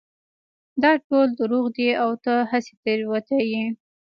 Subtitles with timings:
[0.81, 3.65] نه دا ټول دروغ دي او ته هسې تېروتي يې